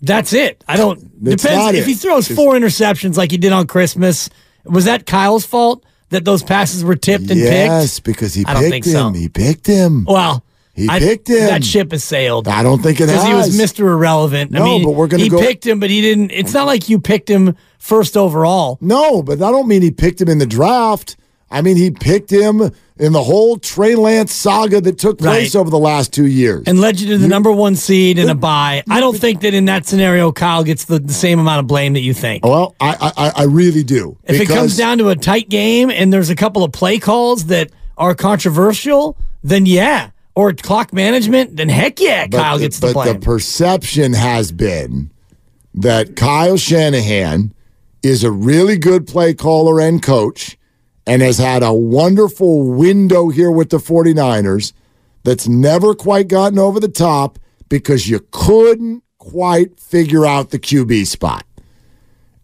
That's 0.00 0.32
it. 0.32 0.64
I 0.66 0.76
don't. 0.78 0.98
That's 1.22 1.42
depends 1.42 1.76
if 1.78 1.84
it. 1.84 1.88
he 1.88 1.94
throws 1.94 2.30
It's- 2.30 2.34
four 2.36 2.54
interceptions 2.54 3.16
like 3.18 3.30
he 3.30 3.36
did 3.36 3.52
on 3.52 3.66
Christmas. 3.66 4.30
Was 4.64 4.86
that 4.86 5.04
Kyle's 5.06 5.44
fault 5.44 5.84
that 6.08 6.24
those 6.24 6.42
passes 6.42 6.82
were 6.82 6.96
tipped 6.96 7.30
and 7.30 7.38
yes, 7.38 7.96
picked? 8.00 8.04
because 8.06 8.32
he 8.34 8.44
I 8.46 8.54
don't 8.54 8.62
picked 8.62 8.72
think 8.72 8.84
so. 8.86 9.08
him. 9.08 9.14
He 9.14 9.28
picked 9.28 9.66
him. 9.66 10.04
Well, 10.08 10.42
He 10.80 10.88
I- 10.88 10.98
picked 10.98 11.28
him. 11.28 11.46
That 11.46 11.64
ship 11.64 11.92
has 11.92 12.02
sailed. 12.04 12.48
I 12.48 12.62
don't 12.62 12.82
think 12.82 13.00
it 13.00 13.08
has. 13.08 13.22
because 13.24 13.28
he 13.28 13.34
was. 13.58 13.72
Mr. 13.72 13.80
Irrelevant. 13.80 14.54
I 14.54 14.58
No, 14.58 14.64
mean, 14.64 14.84
but 14.84 14.92
we're 14.92 15.06
gonna 15.08 15.22
he 15.22 15.28
go- 15.28 15.40
picked 15.40 15.66
him, 15.66 15.78
but 15.80 15.90
he 15.90 16.00
didn't. 16.00 16.30
It's 16.32 16.52
not 16.54 16.66
like 16.66 16.88
you 16.88 16.98
picked 17.00 17.28
him 17.28 17.54
first 17.78 18.16
overall. 18.16 18.78
No, 18.80 19.22
but 19.22 19.42
I 19.42 19.50
don't 19.50 19.68
mean 19.68 19.82
he 19.82 19.90
picked 19.90 20.20
him 20.20 20.28
in 20.28 20.38
the 20.38 20.46
draft. 20.46 21.16
I 21.52 21.62
mean 21.62 21.76
he 21.76 21.90
picked 21.90 22.30
him 22.30 22.70
in 22.96 23.12
the 23.12 23.22
whole 23.24 23.56
Trey 23.56 23.96
Lance 23.96 24.32
saga 24.32 24.80
that 24.82 24.98
took 24.98 25.18
place 25.18 25.54
Right. 25.56 25.60
over 25.60 25.68
the 25.68 25.78
last 25.80 26.12
two 26.12 26.26
years. 26.26 26.62
and 26.68 26.80
led 26.80 27.00
you 27.00 27.08
to 27.08 27.18
the 27.18 27.26
number 27.26 27.50
one 27.50 27.74
seed 27.74 28.20
and 28.20 28.30
a 28.30 28.36
bye. 28.36 28.84
I 28.88 29.00
don't 29.00 29.16
think 29.18 29.40
that 29.40 29.52
in 29.52 29.64
that 29.64 29.84
scenario, 29.86 30.30
Kyle 30.30 30.62
gets 30.62 30.84
the, 30.84 31.00
the 31.00 31.12
same 31.12 31.40
amount 31.40 31.58
of 31.60 31.66
blame 31.66 31.94
that 31.94 32.02
you 32.02 32.14
think. 32.14 32.44
well, 32.46 32.76
I, 32.80 33.10
I 33.16 33.32
I 33.42 33.44
really 33.46 33.82
do. 33.82 34.16
If 34.24 34.40
it 34.40 34.46
comes 34.46 34.76
down 34.76 34.98
to 34.98 35.08
a 35.08 35.16
tight 35.16 35.48
game 35.48 35.90
and 35.90 36.12
there's 36.12 36.30
a 36.30 36.36
couple 36.36 36.62
of 36.62 36.70
play 36.70 36.98
calls 37.00 37.46
that 37.46 37.70
are 37.98 38.14
controversial, 38.14 39.16
then 39.42 39.66
yeah. 39.66 40.10
Or 40.40 40.54
clock 40.54 40.94
management, 40.94 41.58
then 41.58 41.68
heck 41.68 42.00
yeah, 42.00 42.26
but 42.26 42.38
Kyle 42.38 42.56
the- 42.56 42.64
gets 42.64 42.78
the 42.78 42.94
but 42.94 43.12
the 43.12 43.18
perception 43.18 44.14
has 44.14 44.52
been 44.52 45.10
that 45.74 46.16
Kyle 46.16 46.56
Shanahan 46.56 47.52
is 48.02 48.24
a 48.24 48.30
really 48.30 48.78
good 48.78 49.06
play 49.06 49.34
caller 49.34 49.78
and 49.82 50.02
coach 50.02 50.56
and 51.06 51.20
has 51.20 51.36
had 51.36 51.62
a 51.62 51.74
wonderful 51.74 52.70
window 52.70 53.28
here 53.28 53.50
with 53.50 53.68
the 53.68 53.76
49ers 53.76 54.72
that's 55.24 55.46
never 55.46 55.92
quite 55.92 56.28
gotten 56.28 56.58
over 56.58 56.80
the 56.80 56.88
top 56.88 57.38
because 57.68 58.08
you 58.08 58.26
couldn't 58.30 59.02
quite 59.18 59.78
figure 59.78 60.24
out 60.24 60.48
the 60.48 60.58
QB 60.58 61.06
spot. 61.06 61.44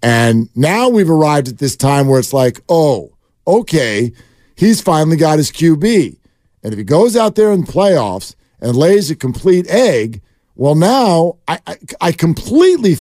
And 0.02 0.50
now 0.54 0.90
we've 0.90 1.10
arrived 1.10 1.48
at 1.48 1.56
this 1.56 1.76
time 1.76 2.08
where 2.08 2.20
it's 2.20 2.34
like, 2.34 2.60
oh, 2.68 3.12
okay, 3.46 4.12
he's 4.54 4.82
finally 4.82 5.16
got 5.16 5.38
his 5.38 5.50
QB. 5.50 6.18
And 6.66 6.72
if 6.72 6.78
he 6.78 6.84
goes 6.84 7.16
out 7.16 7.36
there 7.36 7.52
in 7.52 7.60
the 7.60 7.72
playoffs 7.72 8.34
and 8.60 8.74
lays 8.74 9.08
a 9.08 9.14
complete 9.14 9.68
egg, 9.68 10.20
well, 10.56 10.74
now 10.74 11.36
I, 11.46 11.60
I, 11.64 11.76
I 12.00 12.10
completely 12.10 12.98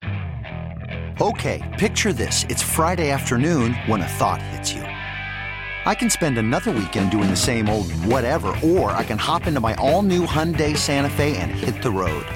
Okay, 1.20 1.76
picture 1.80 2.14
this. 2.14 2.44
It's 2.48 2.62
Friday 2.62 3.10
afternoon 3.10 3.74
when 3.88 4.02
a 4.02 4.08
thought 4.08 4.40
hits 4.40 4.72
you. 4.72 4.82
I 4.82 5.96
can 5.96 6.12
spend 6.12 6.38
another 6.38 6.70
weekend 6.70 7.10
doing 7.10 7.28
the 7.28 7.36
same 7.36 7.68
old 7.68 7.92
whatever, 8.06 8.50
or 8.62 8.92
I 8.92 9.04
can 9.04 9.18
hop 9.18 9.48
into 9.48 9.60
my 9.60 9.74
all 9.76 10.04
new 10.04 10.28
Hyundai 10.28 10.78
Santa 10.78 11.10
Fe 11.10 11.36
and 11.38 11.50
hit 11.50 11.82
the 11.82 11.90
road. 11.90 12.28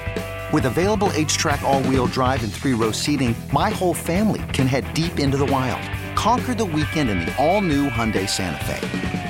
With 0.52 0.64
available 0.64 1.10
HTRAC, 1.10 1.62
all 1.62 1.80
wheel 1.84 2.06
drive, 2.06 2.42
and 2.42 2.52
three 2.52 2.74
row 2.74 2.90
seating, 2.90 3.36
my 3.52 3.70
whole 3.70 3.94
family 3.94 4.42
can 4.52 4.66
head 4.66 4.92
deep 4.94 5.20
into 5.20 5.36
the 5.36 5.46
wild. 5.46 5.88
Conquer 6.16 6.56
the 6.56 6.64
weekend 6.64 7.08
in 7.08 7.20
the 7.20 7.32
all 7.36 7.60
new 7.60 7.88
Hyundai 7.88 8.28
Santa 8.28 8.64
Fe. 8.64 9.29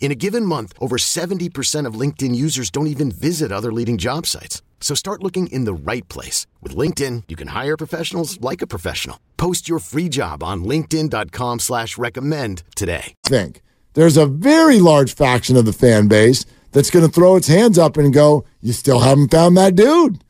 In 0.00 0.12
a 0.12 0.14
given 0.14 0.44
month, 0.44 0.74
over 0.80 0.96
70% 0.98 1.86
of 1.86 1.94
LinkedIn 1.98 2.34
users 2.36 2.70
don't 2.70 2.86
even 2.88 3.10
visit 3.10 3.50
other 3.50 3.72
leading 3.72 3.96
job 3.98 4.26
sites. 4.26 4.60
So 4.80 4.94
start 4.94 5.22
looking 5.22 5.46
in 5.46 5.64
the 5.64 5.72
right 5.72 6.06
place. 6.08 6.46
With 6.60 6.76
LinkedIn, 6.76 7.24
you 7.28 7.36
can 7.36 7.48
hire 7.48 7.76
professionals 7.78 8.38
like 8.42 8.60
a 8.60 8.66
professional. 8.66 9.18
Post 9.38 9.66
your 9.68 9.78
free 9.78 10.10
job 10.10 10.42
on 10.42 10.62
linkedin.com 10.64 11.60
slash 11.60 11.96
recommend 11.98 12.62
today. 12.76 13.14
think 13.24 13.62
there's 13.94 14.16
a 14.18 14.26
very 14.26 14.80
large 14.80 15.14
faction 15.14 15.56
of 15.56 15.64
the 15.64 15.72
fan 15.72 16.06
base 16.08 16.44
that's 16.72 16.90
going 16.90 17.06
to 17.06 17.10
throw 17.10 17.36
its 17.36 17.46
hands 17.48 17.78
up 17.78 17.96
and 17.96 18.12
go, 18.12 18.44
you 18.60 18.72
still 18.72 18.98
haven't 19.00 19.30
found 19.30 19.56
that 19.56 19.74
dude. 19.76 20.22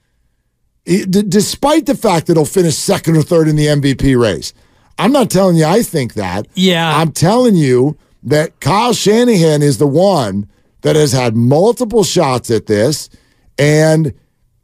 It- 0.84 1.10
d- 1.10 1.22
despite 1.26 1.86
the 1.86 1.96
fact 1.96 2.26
that 2.26 2.36
he'll 2.36 2.44
finish 2.44 2.76
second 2.76 3.16
or 3.16 3.22
third 3.22 3.48
in 3.48 3.56
the 3.56 3.66
MVP 3.66 4.20
race. 4.20 4.52
I'm 4.98 5.10
not 5.10 5.30
telling 5.30 5.56
you 5.56 5.64
I 5.64 5.82
think 5.82 6.14
that. 6.14 6.46
Yeah. 6.54 6.96
I'm 6.98 7.10
telling 7.10 7.56
you 7.56 7.96
that 8.24 8.60
Kyle 8.60 8.92
Shanahan 8.92 9.62
is 9.62 9.78
the 9.78 9.86
one 9.86 10.48
that 10.82 10.96
has 10.96 11.12
had 11.12 11.36
multiple 11.36 12.04
shots 12.04 12.50
at 12.50 12.66
this 12.66 13.08
and 13.58 14.12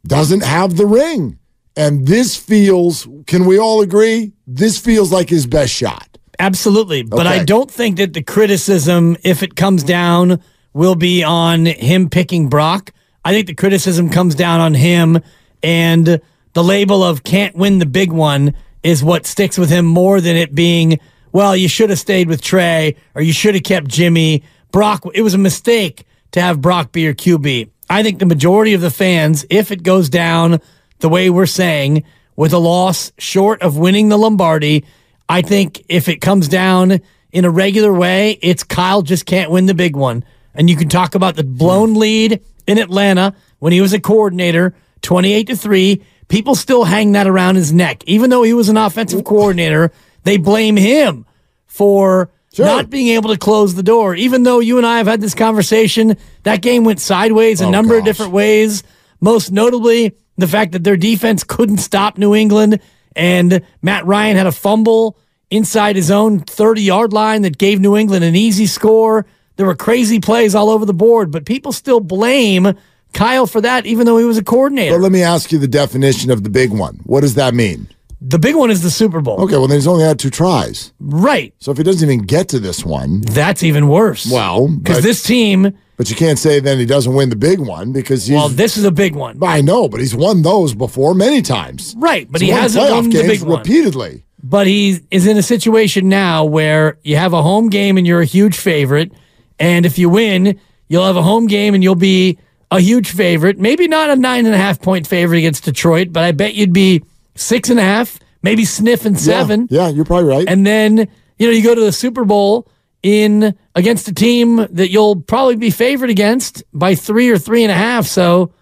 doesn't 0.05 0.43
have 0.43 0.77
the 0.77 0.85
ring. 0.85 1.37
And 1.75 2.05
this 2.05 2.35
feels, 2.35 3.07
can 3.27 3.45
we 3.45 3.57
all 3.57 3.81
agree? 3.81 4.33
This 4.45 4.77
feels 4.77 5.11
like 5.11 5.29
his 5.29 5.47
best 5.47 5.73
shot. 5.73 6.17
Absolutely. 6.37 7.03
But 7.03 7.27
I 7.27 7.43
don't 7.43 7.69
think 7.69 7.97
that 7.97 8.13
the 8.13 8.23
criticism, 8.23 9.15
if 9.23 9.43
it 9.43 9.55
comes 9.55 9.83
down, 9.83 10.41
will 10.73 10.95
be 10.95 11.23
on 11.23 11.65
him 11.65 12.09
picking 12.09 12.49
Brock. 12.49 12.91
I 13.23 13.31
think 13.31 13.47
the 13.47 13.53
criticism 13.53 14.09
comes 14.09 14.33
down 14.33 14.59
on 14.59 14.73
him, 14.73 15.21
and 15.61 16.19
the 16.53 16.63
label 16.63 17.03
of 17.03 17.23
can't 17.23 17.55
win 17.55 17.77
the 17.77 17.85
big 17.85 18.11
one 18.11 18.55
is 18.81 19.03
what 19.03 19.27
sticks 19.27 19.57
with 19.57 19.69
him 19.69 19.85
more 19.85 20.19
than 20.19 20.35
it 20.35 20.55
being, 20.55 20.99
well, 21.31 21.55
you 21.55 21.67
should 21.67 21.89
have 21.89 21.99
stayed 21.99 22.27
with 22.27 22.41
Trey 22.41 22.95
or 23.15 23.21
you 23.21 23.33
should 23.33 23.55
have 23.55 23.63
kept 23.63 23.87
Jimmy. 23.87 24.43
Brock, 24.71 25.05
it 25.13 25.21
was 25.21 25.33
a 25.33 25.39
mistake 25.39 26.05
to 26.31 26.41
have 26.41 26.61
Brock 26.61 26.91
be 26.91 27.01
your 27.01 27.13
QB. 27.13 27.69
I 27.89 28.03
think 28.03 28.19
the 28.19 28.25
majority 28.25 28.73
of 28.73 28.81
the 28.81 28.91
fans, 28.91 29.45
if 29.49 29.71
it 29.71 29.83
goes 29.83 30.09
down 30.09 30.61
the 30.99 31.09
way 31.09 31.29
we're 31.29 31.45
saying, 31.45 32.03
with 32.35 32.53
a 32.53 32.57
loss 32.57 33.11
short 33.17 33.61
of 33.61 33.77
winning 33.77 34.09
the 34.09 34.17
Lombardi, 34.17 34.85
I 35.27 35.41
think 35.41 35.83
if 35.89 36.07
it 36.07 36.21
comes 36.21 36.47
down 36.47 37.01
in 37.31 37.45
a 37.45 37.49
regular 37.49 37.93
way, 37.93 38.39
it's 38.41 38.63
Kyle 38.63 39.01
just 39.01 39.25
can't 39.25 39.51
win 39.51 39.65
the 39.65 39.73
big 39.73 39.95
one. 39.95 40.23
And 40.53 40.69
you 40.69 40.75
can 40.75 40.89
talk 40.89 41.15
about 41.15 41.35
the 41.35 41.43
blown 41.43 41.91
hmm. 41.91 41.97
lead 41.97 42.41
in 42.67 42.77
Atlanta 42.77 43.35
when 43.59 43.73
he 43.73 43.81
was 43.81 43.93
a 43.93 43.99
coordinator, 43.99 44.73
28 45.01 45.47
to 45.47 45.55
3. 45.55 46.01
People 46.27 46.55
still 46.55 46.83
hang 46.83 47.11
that 47.11 47.27
around 47.27 47.55
his 47.55 47.73
neck. 47.73 48.03
Even 48.05 48.29
though 48.29 48.43
he 48.43 48.53
was 48.53 48.69
an 48.69 48.77
offensive 48.77 49.23
coordinator, 49.23 49.91
they 50.23 50.37
blame 50.37 50.75
him 50.77 51.25
for 51.65 52.29
Sure. 52.53 52.65
not 52.65 52.89
being 52.89 53.07
able 53.09 53.29
to 53.29 53.37
close 53.37 53.75
the 53.75 53.83
door. 53.83 54.13
Even 54.13 54.43
though 54.43 54.59
you 54.59 54.77
and 54.77 54.85
I 54.85 54.97
have 54.97 55.07
had 55.07 55.21
this 55.21 55.33
conversation, 55.33 56.17
that 56.43 56.61
game 56.61 56.83
went 56.83 56.99
sideways 56.99 57.61
a 57.61 57.65
Oh, 57.65 57.69
number 57.71 57.97
of 57.97 58.03
different 58.03 58.33
ways. 58.33 58.83
Most 59.21 59.51
notably, 59.51 60.13
the 60.37 60.47
fact 60.47 60.73
that 60.73 60.83
their 60.83 60.97
defense 60.97 61.43
couldn't 61.45 61.77
stop 61.77 62.17
New 62.17 62.35
England 62.35 62.79
and 63.15 63.61
Matt 63.81 64.05
Ryan 64.05 64.35
had 64.35 64.47
a 64.47 64.51
fumble 64.51 65.17
inside 65.49 65.95
his 65.95 66.11
own 66.11 66.39
30 66.41 66.81
yard 66.81 67.13
line 67.13 67.43
that 67.43 67.57
gave 67.57 67.79
New 67.79 67.95
England 67.95 68.23
an 68.25 68.35
easy 68.35 68.65
score. 68.65 69.25
There 69.55 69.65
were 69.65 69.75
crazy 69.75 70.19
plays 70.19 70.53
all 70.55 70.69
over 70.69 70.85
the 70.85 70.93
board, 70.93 71.31
but 71.31 71.45
people 71.45 71.71
still 71.71 71.99
blame 71.99 72.73
Kyle 73.13 73.45
for 73.47 73.61
that, 73.61 73.85
even 73.85 74.05
though 74.05 74.17
he 74.17 74.25
was 74.25 74.37
a 74.37 74.43
coordinator. 74.43 74.95
But 74.95 75.01
let 75.03 75.11
me 75.11 75.21
ask 75.23 75.51
you 75.51 75.59
the 75.59 75.67
definition 75.67 76.31
of 76.31 76.43
the 76.43 76.49
big 76.49 76.71
one. 76.71 76.99
What 77.03 77.21
does 77.21 77.35
that 77.35 77.53
mean? 77.53 77.87
The 78.23 78.37
big 78.37 78.55
one 78.55 78.69
is 78.69 78.81
the 78.83 78.91
Super 78.91 79.19
Bowl. 79.19 79.41
Okay, 79.41 79.57
well, 79.57 79.67
then 79.67 79.77
he's 79.77 79.87
only 79.87 80.03
had 80.03 80.19
two 80.19 80.29
tries. 80.29 80.93
Right. 80.99 81.53
So 81.59 81.71
if 81.71 81.77
he 81.77 81.83
doesn't 81.83 82.07
even 82.07 82.25
get 82.25 82.47
to 82.49 82.59
this 82.59 82.85
one, 82.85 83.21
That's 83.21 83.63
even 83.63 83.87
worse. 83.87 84.31
well, 84.31 84.67
because 84.67 85.01
this 85.03 85.23
team, 85.23 85.75
but 85.97 86.09
you 86.09 86.15
can't 86.15 86.37
say 86.37 86.59
then 86.59 86.77
he 86.77 86.85
doesn't 86.85 87.13
win 87.13 87.29
the 87.29 87.35
big 87.35 87.59
one 87.59 87.91
because 87.91 88.27
he's. 88.27 88.35
well, 88.35 88.49
this 88.49 88.77
is 88.77 88.83
a 88.85 88.91
big 88.91 89.15
one. 89.15 89.39
I 89.43 89.61
know, 89.61 89.87
but 89.89 89.99
he's 89.99 90.15
won 90.15 90.43
those 90.43 90.73
before 90.75 91.13
many 91.15 91.41
times. 91.41 91.95
Right, 91.97 92.31
but 92.31 92.41
He's 92.41 92.49
he 92.49 92.53
won 92.53 92.61
hasn't 92.61 92.89
won 92.91 93.09
the 93.09 93.23
big 93.23 93.41
one. 93.41 93.57
repeatedly. 93.57 94.23
but 94.43 94.67
he 94.67 94.99
is 95.09 95.25
in 95.25 95.37
a 95.37 95.43
situation 95.43 96.07
now 96.09 96.45
where 96.45 96.97
you 97.03 97.15
have 97.15 97.33
a 97.33 97.41
home 97.41 97.69
game 97.69 97.97
and 97.97 98.05
you're 98.05 98.21
a 98.21 98.25
huge 98.25 98.55
favorite. 98.57 99.11
And 99.59 99.85
if 99.85 99.97
you 99.99 100.09
win, 100.09 100.59
you'll 100.89 101.05
have 101.05 101.17
a 101.17 101.21
home 101.23 101.47
game 101.47 101.73
and 101.75 101.83
you'll 101.83 101.95
be 101.95 102.37
a 102.71 102.79
huge 102.79 103.11
favorite. 103.11 103.59
Maybe 103.59 103.87
not 103.87 104.09
a 104.09 104.15
nine 104.15 104.45
and 104.45 104.55
a 104.55 104.57
half 104.57 104.79
point 104.81 105.05
favorite 105.07 105.39
against 105.39 105.65
Detroit, 105.65 106.07
but 106.11 106.23
I 106.23 106.31
bet 106.31 106.55
you'd 106.55 106.73
be 106.73 107.03
six 107.35 107.69
and 107.69 107.79
a 107.79 107.83
half, 107.83 108.19
maybe 108.41 108.65
sniffing 108.65 109.15
seven. 109.15 109.67
Yeah, 109.69 109.87
yeah, 109.87 109.89
you're 109.89 110.05
probably 110.05 110.29
right. 110.29 110.47
And 110.47 110.65
then, 110.65 110.97
you 111.37 111.47
know, 111.47 111.53
you 111.53 111.63
go 111.63 111.75
to 111.75 111.81
the 111.81 111.91
Super 111.91 112.25
Bowl 112.25 112.67
in 113.03 113.55
against 113.75 114.07
a 114.07 114.13
team 114.13 114.57
that 114.57 114.89
you'll 114.91 115.21
probably 115.21 115.55
be 115.55 115.71
favored 115.71 116.09
against 116.09 116.63
by 116.73 116.95
three 116.95 117.29
or 117.29 117.37
three 117.37 117.63
and 117.63 117.71
a 117.71 117.75
half. 117.75 118.05
So 118.05 118.53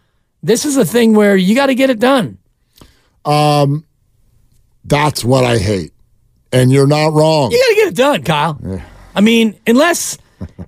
this 0.41 0.65
is 0.65 0.77
a 0.77 0.85
thing 0.85 1.13
where 1.13 1.35
you 1.35 1.55
got 1.55 1.67
to 1.67 1.75
get 1.75 1.89
it 1.89 1.99
done. 1.99 2.37
Um, 3.25 3.85
That's 4.85 5.23
what 5.25 5.43
I 5.43 5.57
hate. 5.57 5.93
And 6.51 6.71
you're 6.71 6.87
not 6.87 7.13
wrong. 7.13 7.51
You 7.51 7.59
got 7.59 7.69
to 7.69 7.75
get 7.75 7.87
it 7.89 7.95
done, 7.95 8.23
Kyle. 8.23 8.81
I 9.13 9.21
mean, 9.21 9.59
unless 9.67 10.17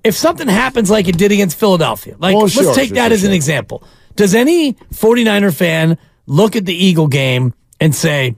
if 0.03 0.15
something 0.15 0.47
happens 0.47 0.91
like 0.91 1.07
it 1.07 1.17
did 1.17 1.31
against 1.31 1.57
Philadelphia, 1.57 2.15
like 2.19 2.35
Well, 2.35 2.43
let's 2.43 2.53
sure, 2.53 2.75
take 2.75 2.89
sure, 2.89 2.95
that 2.95 3.07
sure, 3.07 3.13
as 3.13 3.23
an 3.23 3.31
example. 3.31 3.83
Does 4.15 4.35
any 4.35 4.73
49er 4.73 5.55
fan 5.55 5.97
look 6.27 6.55
at 6.55 6.65
the 6.65 6.75
Eagle 6.75 7.07
game 7.07 7.53
and 7.81 7.93
say, 7.93 8.35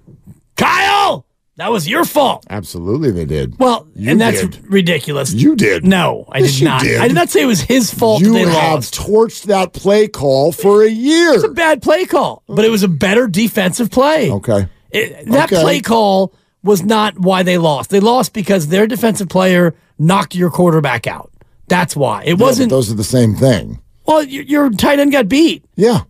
Kyle, 0.55 1.25
that 1.57 1.71
was 1.71 1.87
your 1.87 2.05
fault? 2.05 2.45
Absolutely, 2.49 3.11
they 3.11 3.25
did. 3.25 3.59
Well, 3.59 3.87
You 3.95 4.11
and 4.11 4.21
that's 4.21 4.41
did. 4.41 4.65
ridiculous. 4.71 5.33
You 5.33 5.55
did. 5.55 5.85
No, 5.85 6.25
I 6.31 6.39
Yes, 6.39 6.57
did 6.57 6.63
not. 6.65 6.81
did. 6.81 6.99
I 6.99 7.07
did 7.07 7.13
not 7.15 7.29
say 7.29 7.43
it 7.43 7.45
was 7.45 7.61
his 7.61 7.93
fault 7.93 8.21
you 8.21 8.33
they 8.33 8.39
have 8.41 8.73
lost. 8.75 8.95
torched 8.95 9.43
that 9.43 9.73
play 9.73 10.07
call 10.07 10.51
for 10.51 10.83
a 10.83 10.89
year. 10.89 11.33
It's 11.35 11.43
a 11.43 11.49
bad 11.49 11.81
play 11.81 12.05
call, 12.05 12.43
but 12.47 12.65
it 12.65 12.69
was 12.69 12.81
a 12.83 12.87
better 12.87 13.27
defensive 13.27 13.91
play. 13.91 14.31
Okay. 14.31 14.67
It- 14.91 15.27
that 15.29 15.51
Okay. 15.51 15.61
play 15.61 15.79
call 15.81 16.33
was 16.63 16.83
not 16.83 17.19
why 17.19 17.43
they 17.43 17.57
lost. 17.57 17.89
They 17.89 17.99
lost 17.99 18.33
because 18.33 18.67
their 18.67 18.87
defensive 18.87 19.27
player 19.29 19.75
knocked 19.99 20.33
your 20.35 20.49
quarterback 20.49 21.05
out. 21.07 21.29
That's 21.67 21.95
why. 21.95 22.23
It 22.23 22.39
Yeah, 22.39 22.45
wasn't. 22.45 22.69
those 22.69 22.91
are 22.91 22.95
the 22.95 23.03
same 23.03 23.35
thing. 23.35 23.79
well, 24.05 24.23
your, 24.23 24.43
your 24.43 24.69
tight 24.71 24.99
end 24.99 25.11
got 25.11 25.27
beat, 25.29 25.63
Yeah. 25.75 26.01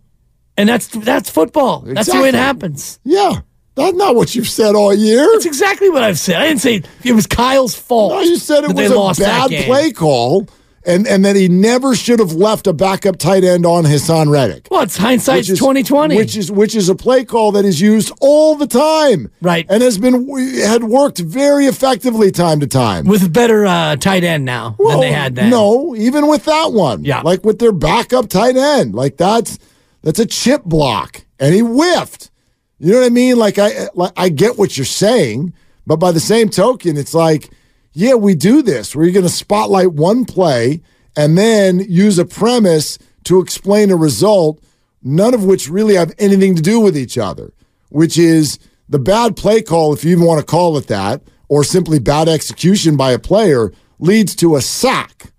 And 0.56 0.68
that's 0.68 0.86
that's 0.88 1.30
football. 1.30 1.80
That's 1.80 2.10
the 2.12 2.20
way 2.20 2.28
it 2.28 2.34
happens. 2.34 3.00
Yeah. 3.04 3.40
That's 3.74 3.96
not 3.96 4.14
what 4.14 4.36
you've 4.36 4.48
said 4.48 4.76
all 4.76 4.94
year. 4.94 5.28
That's 5.32 5.46
exactly 5.46 5.90
what 5.90 6.04
I've 6.04 6.18
said. 6.18 6.36
I 6.36 6.46
didn't 6.46 6.60
say 6.60 6.82
it 7.02 7.12
was 7.12 7.26
Kyle's 7.26 7.74
fault. 7.74 8.12
No, 8.12 8.20
you 8.20 8.36
said 8.36 8.62
it 8.62 8.72
was 8.72 9.18
a 9.18 9.22
bad 9.22 9.50
play 9.64 9.90
call 9.90 10.46
and, 10.86 11.06
and 11.06 11.24
that 11.24 11.36
he 11.36 11.48
never 11.48 11.94
should 11.94 12.18
have 12.18 12.32
left 12.32 12.66
a 12.66 12.72
backup 12.72 13.16
tight 13.16 13.42
end 13.42 13.64
on 13.64 13.84
Haason 13.84 14.30
Reddick. 14.30 14.68
Well, 14.70 14.82
it's 14.82 15.00
is- 15.28 15.58
twenty 15.58 15.82
twenty. 15.82 16.16
Which 16.16 16.36
is 16.36 16.50
which 16.52 16.74
is 16.74 16.88
a 16.88 16.94
play 16.94 17.24
call 17.24 17.52
that 17.52 17.64
is 17.64 17.80
used 17.80 18.12
all 18.20 18.54
the 18.54 18.66
time. 18.66 19.30
Right. 19.40 19.66
And 19.68 19.82
has 19.82 19.98
been 19.98 20.28
had 20.58 20.84
worked 20.84 21.18
very 21.18 21.66
effectively 21.66 22.30
time 22.30 22.60
to 22.60 22.66
time. 22.66 23.06
with 23.06 23.24
a 23.24 23.28
better 23.28 23.64
uh, 23.66 23.96
tight 23.96 24.24
end 24.24 24.44
now 24.44 24.76
than 24.78 25.00
they 25.00 25.12
had 25.12 25.34
then. 25.34 25.50
No, 25.50 25.96
even 25.96 26.28
with 26.28 26.44
that 26.44 26.72
one. 26.72 27.04
Yeah. 27.04 27.22
Like 27.22 27.44
with 27.44 27.58
their 27.58 27.72
backup 27.72 28.28
tight 28.28 28.56
end. 28.56 28.94
Like 28.94 29.16
that's 29.16 29.58
that's 30.04 30.20
a 30.20 30.26
chip 30.26 30.62
block. 30.64 31.24
And 31.40 31.52
he 31.54 31.60
whiffed. 31.60 32.30
You 32.78 32.92
know 32.92 33.00
what 33.00 33.06
I 33.06 33.10
mean? 33.10 33.36
Like 33.36 33.58
I 33.58 33.88
like 33.94 34.12
I 34.16 34.28
get 34.28 34.56
what 34.58 34.76
you're 34.76 34.84
saying, 34.84 35.52
but 35.86 35.96
by 35.96 36.12
the 36.12 36.20
same 36.20 36.48
token, 36.48 36.96
it's 36.96 37.14
like, 37.14 37.50
yeah, 37.92 38.14
we 38.14 38.34
do 38.34 38.62
this 38.62 38.94
where 38.94 39.04
you're 39.04 39.14
gonna 39.14 39.28
spotlight 39.28 39.92
one 39.92 40.24
play 40.24 40.82
and 41.16 41.36
then 41.36 41.80
use 41.80 42.18
a 42.18 42.24
premise 42.24 42.98
to 43.24 43.40
explain 43.40 43.90
a 43.90 43.96
result, 43.96 44.62
none 45.02 45.34
of 45.34 45.44
which 45.44 45.68
really 45.68 45.94
have 45.94 46.12
anything 46.18 46.54
to 46.56 46.62
do 46.62 46.78
with 46.80 46.96
each 46.96 47.16
other, 47.18 47.52
which 47.90 48.18
is 48.18 48.58
the 48.88 48.98
bad 48.98 49.36
play 49.36 49.62
call, 49.62 49.94
if 49.94 50.04
you 50.04 50.10
even 50.12 50.24
want 50.24 50.40
to 50.40 50.46
call 50.46 50.76
it 50.76 50.88
that, 50.88 51.22
or 51.48 51.64
simply 51.64 51.98
bad 51.98 52.28
execution 52.28 52.96
by 52.96 53.12
a 53.12 53.18
player, 53.18 53.72
leads 53.98 54.34
to 54.36 54.56
a 54.56 54.60
sack. 54.60 55.32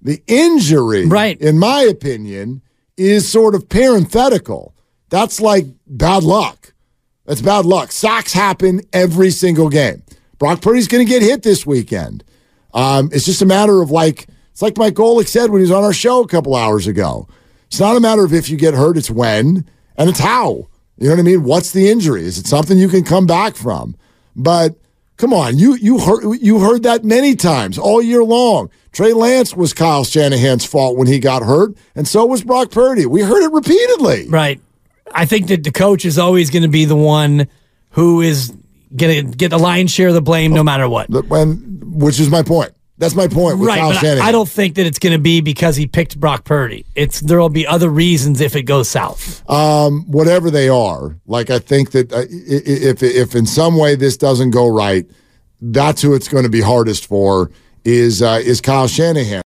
The 0.00 0.20
injury, 0.26 1.06
Right. 1.06 1.40
in 1.40 1.58
my 1.58 1.82
opinion, 1.82 2.62
is 2.96 3.30
sort 3.30 3.54
of 3.54 3.68
parenthetical. 3.68 4.74
That's 5.08 5.40
like 5.40 5.66
bad 5.86 6.22
luck. 6.22 6.74
That's 7.26 7.42
bad 7.42 7.64
luck. 7.64 7.92
Sacks 7.92 8.32
happen 8.32 8.82
every 8.92 9.30
single 9.30 9.68
game. 9.68 10.02
Brock 10.38 10.60
Purdy's 10.60 10.88
going 10.88 11.06
to 11.06 11.10
get 11.10 11.22
hit 11.22 11.42
this 11.42 11.64
weekend. 11.64 12.24
Um, 12.74 13.10
it's 13.12 13.24
just 13.24 13.42
a 13.42 13.46
matter 13.46 13.82
of 13.82 13.90
like, 13.90 14.26
it's 14.50 14.62
like 14.62 14.76
Mike 14.76 14.94
Golic 14.94 15.28
said 15.28 15.50
when 15.50 15.60
he 15.60 15.62
was 15.62 15.70
on 15.70 15.84
our 15.84 15.92
show 15.92 16.22
a 16.22 16.28
couple 16.28 16.56
hours 16.56 16.86
ago. 16.86 17.28
It's 17.66 17.80
not 17.80 17.96
a 17.96 18.00
matter 18.00 18.24
of 18.24 18.34
if 18.34 18.50
you 18.50 18.56
get 18.56 18.74
hurt, 18.74 18.96
it's 18.96 19.10
when 19.10 19.64
and 19.96 20.10
it's 20.10 20.18
how. 20.18 20.68
You 20.98 21.08
know 21.08 21.14
what 21.14 21.20
I 21.20 21.22
mean? 21.22 21.44
What's 21.44 21.72
the 21.72 21.88
injury? 21.88 22.24
Is 22.24 22.38
it 22.38 22.46
something 22.46 22.76
you 22.76 22.88
can 22.88 23.04
come 23.04 23.26
back 23.26 23.54
from? 23.54 23.96
But 24.36 24.76
come 25.16 25.32
on, 25.32 25.58
you 25.58 25.74
you 25.74 25.98
heard 25.98 26.38
you 26.40 26.60
heard 26.60 26.82
that 26.84 27.04
many 27.04 27.34
times 27.34 27.78
all 27.78 28.02
year 28.02 28.22
long. 28.22 28.70
Trey 28.92 29.12
Lance 29.12 29.54
was 29.54 29.72
Kyle 29.72 30.04
Shanahan's 30.04 30.64
fault 30.64 30.96
when 30.96 31.06
he 31.06 31.18
got 31.18 31.42
hurt, 31.42 31.74
and 31.94 32.06
so 32.06 32.26
was 32.26 32.44
Brock 32.44 32.70
Purdy. 32.70 33.06
We 33.06 33.22
heard 33.22 33.42
it 33.42 33.52
repeatedly. 33.52 34.28
Right. 34.28 34.60
I 35.14 35.24
think 35.24 35.48
that 35.48 35.64
the 35.64 35.72
coach 35.72 36.04
is 36.04 36.18
always 36.18 36.50
going 36.50 36.62
to 36.62 36.68
be 36.68 36.84
the 36.84 36.96
one 36.96 37.48
who 37.90 38.20
is 38.20 38.54
going 38.96 39.30
to 39.30 39.36
get 39.36 39.48
the 39.48 39.58
lion's 39.58 39.90
share 39.90 40.08
of 40.08 40.14
the 40.14 40.22
blame 40.22 40.52
no 40.52 40.62
matter 40.62 40.88
what. 40.88 41.08
When, 41.10 41.80
which 41.82 42.20
is 42.20 42.30
my 42.30 42.42
point. 42.42 42.72
That's 43.02 43.16
my 43.16 43.26
point 43.26 43.58
with 43.58 43.68
right, 43.68 43.80
Kyle 43.80 43.90
but 43.90 43.98
Shanahan. 43.98 44.22
I, 44.24 44.28
I 44.28 44.32
don't 44.32 44.48
think 44.48 44.76
that 44.76 44.86
it's 44.86 45.00
going 45.00 45.12
to 45.12 45.18
be 45.18 45.40
because 45.40 45.74
he 45.74 45.86
picked 45.88 46.20
Brock 46.20 46.44
Purdy. 46.44 46.86
It's 46.94 47.18
there 47.20 47.40
will 47.40 47.48
be 47.48 47.66
other 47.66 47.88
reasons 47.88 48.40
if 48.40 48.54
it 48.54 48.62
goes 48.62 48.88
south. 48.88 49.42
um, 49.50 50.04
whatever 50.06 50.50
they 50.50 50.68
are. 50.68 51.16
Like 51.26 51.50
I 51.50 51.58
think 51.58 51.90
that 51.90 52.12
uh, 52.12 52.18
i- 52.18 52.20
i- 52.20 52.82
if 52.90 53.02
if 53.02 53.34
in 53.34 53.44
some 53.46 53.76
way 53.76 53.96
this 53.96 54.16
doesn't 54.16 54.50
go 54.52 54.68
right, 54.68 55.04
that's 55.60 56.00
who 56.00 56.14
it's 56.14 56.28
going 56.28 56.44
to 56.44 56.50
be 56.50 56.60
hardest 56.60 57.06
for 57.06 57.50
is 57.84 58.22
uh, 58.22 58.40
is 58.42 58.60
Kyle 58.60 58.86
Shanahan. 58.86 59.42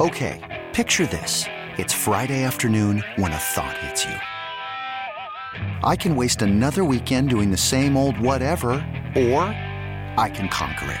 Okay, 0.00 0.66
picture 0.72 1.06
this. 1.06 1.46
It's 1.78 1.94
Friday 1.94 2.42
afternoon 2.42 3.04
when 3.16 3.32
a 3.32 3.38
thought 3.38 3.76
hits 3.78 4.04
you. 4.04 4.16
I 5.84 5.94
can 5.96 6.16
waste 6.16 6.42
another 6.42 6.84
weekend 6.84 7.30
doing 7.30 7.50
the 7.52 7.56
same 7.56 7.96
old 7.96 8.18
whatever, 8.18 8.72
or 9.14 9.42
I 10.18 10.30
can 10.34 10.48
conquer 10.48 10.90
it. 10.90 11.00